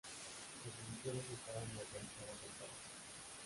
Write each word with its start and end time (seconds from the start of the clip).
Las 0.65 0.73
divisiones 0.87 1.21
estaban 1.29 1.67
motorizadas 1.75 2.41
en 2.43 2.51
parte. 2.57 2.81